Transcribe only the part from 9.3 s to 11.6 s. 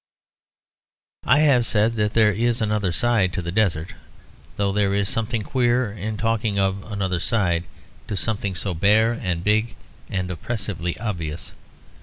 big and oppressively obvious.